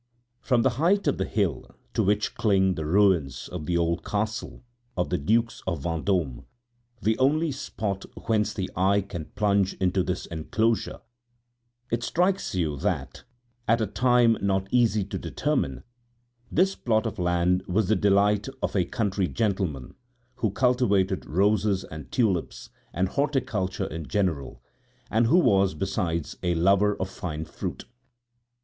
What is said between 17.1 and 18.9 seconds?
land was the delight of a